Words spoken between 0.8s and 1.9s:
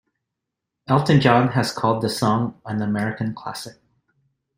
Elton John has